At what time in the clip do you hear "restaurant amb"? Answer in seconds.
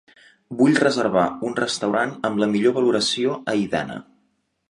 1.59-2.43